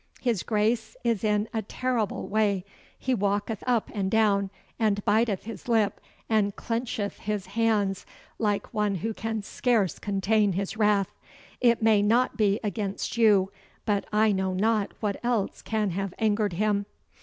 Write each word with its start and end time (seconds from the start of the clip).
His 0.19 0.41
Grace 0.41 0.95
is 1.03 1.23
in 1.23 1.47
a 1.53 1.61
terrible 1.61 2.27
way. 2.27 2.65
He 2.97 3.13
walketh 3.13 3.63
up 3.67 3.91
and 3.93 4.09
down, 4.09 4.49
and 4.79 5.05
biteth 5.05 5.43
his 5.43 5.67
lip, 5.67 6.01
and 6.27 6.55
clencheth 6.55 7.19
his 7.19 7.45
hands 7.45 8.07
like 8.39 8.73
one 8.73 8.95
who 8.95 9.13
can 9.13 9.43
scarce 9.43 9.99
contain 9.99 10.53
his 10.53 10.75
wrath. 10.75 11.11
It 11.59 11.83
may 11.83 12.01
not 12.01 12.35
be 12.35 12.59
against 12.63 13.15
you, 13.15 13.51
but 13.85 14.05
I 14.11 14.31
know 14.31 14.55
not 14.55 14.91
what 15.01 15.23
else 15.23 15.61
can 15.61 15.91
have 15.91 16.15
angered 16.17 16.53
him. 16.53 16.87